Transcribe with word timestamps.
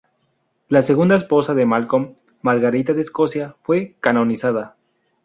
La 0.67 0.81
segunda 0.81 1.13
esposa 1.15 1.53
de 1.53 1.67
Malcolm, 1.67 2.15
Margarita 2.41 2.93
de 2.93 3.01
Escocia, 3.01 3.55
fue 3.61 3.97
canonizada. 3.99 4.75